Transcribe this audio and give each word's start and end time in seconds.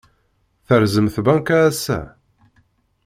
Terẓem 0.67 1.07
tbanka 1.15 1.55
ass-a? 1.69 1.99